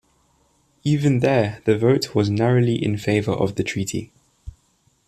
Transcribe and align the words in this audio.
Even 0.83 1.19
there 1.19 1.61
the 1.65 1.77
vote 1.77 2.15
was 2.15 2.27
narrowly 2.27 2.73
in 2.73 2.97
favour 2.97 3.33
of 3.33 3.53
the 3.53 3.63
treaty. 3.63 4.11